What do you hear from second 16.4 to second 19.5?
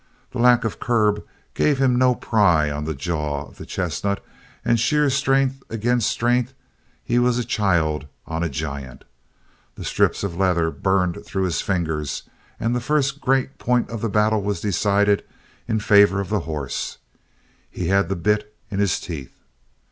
horse: he had the bit in his teeth.